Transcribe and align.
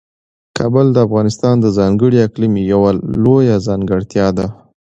کابل 0.57 0.87
د 0.93 0.97
افغانستان 1.07 1.55
د 1.61 1.65
ځانګړي 1.77 2.17
اقلیم 2.27 2.53
یوه 2.73 2.91
لویه 3.23 3.57
ځانګړتیا 3.67 4.27
ده. 4.37 4.47